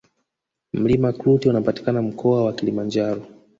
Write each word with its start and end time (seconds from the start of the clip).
mlima 0.73 1.13
klute 1.13 1.49
unapatikana 1.49 2.01
mkoa 2.01 2.43
wa 2.45 2.53
kilimanjaro 2.53 3.25